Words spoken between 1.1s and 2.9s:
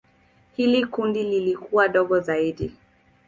lilikuwa dogo zaidi.